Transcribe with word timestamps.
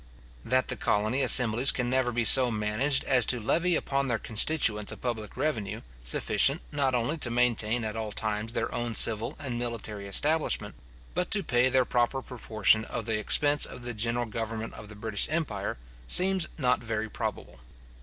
That 0.43 0.67
the 0.69 0.75
colony 0.75 1.21
assemblies 1.21 1.71
can 1.71 1.87
never 1.87 2.11
be 2.11 2.23
so 2.23 2.49
managed 2.49 3.03
as 3.03 3.23
to 3.27 3.39
levy 3.39 3.75
upon 3.75 4.07
their 4.07 4.17
constituents 4.17 4.91
a 4.91 4.97
public 4.97 5.37
revenue, 5.37 5.81
sufficient, 6.03 6.61
not 6.71 6.95
only 6.95 7.19
to 7.19 7.29
maintain 7.29 7.83
at 7.83 7.95
all 7.95 8.11
times 8.11 8.53
their 8.53 8.73
own 8.73 8.95
civil 8.95 9.35
and 9.37 9.59
military 9.59 10.07
establishment, 10.07 10.73
but 11.13 11.29
to 11.29 11.43
pay 11.43 11.69
their 11.69 11.85
proper 11.85 12.23
proportion 12.23 12.83
of 12.85 13.05
the 13.05 13.19
expense 13.19 13.63
of 13.67 13.83
the 13.83 13.93
general 13.93 14.25
government 14.25 14.73
of 14.73 14.89
the 14.89 14.95
British 14.95 15.27
empire, 15.29 15.77
seems 16.07 16.47
not 16.57 16.83
very 16.83 17.07
probable. 17.07 17.59